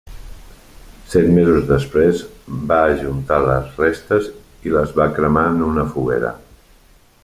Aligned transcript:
Set 1.11 1.27
mesos 1.35 1.67
després, 1.71 2.23
va 2.71 2.79
ajuntar 2.95 3.39
les 3.45 3.79
restes 3.83 4.33
i 4.69 4.75
les 4.79 4.99
va 5.01 5.11
cremar 5.19 5.49
en 5.55 5.65
una 5.71 5.89
foguera. 5.93 6.35